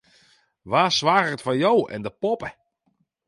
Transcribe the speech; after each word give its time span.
Wa 0.71 0.81
soarget 0.99 1.43
foar 1.45 1.57
jo 1.63 1.73
en 1.95 2.01
de 2.05 2.11
poppe? 2.21 2.49